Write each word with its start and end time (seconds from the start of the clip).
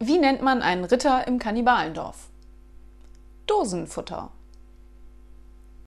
Wie 0.00 0.18
nennt 0.18 0.42
man 0.42 0.62
einen 0.62 0.84
Ritter 0.84 1.26
im 1.26 1.40
Kannibalendorf? 1.40 2.28
Dosenfutter. 3.46 4.30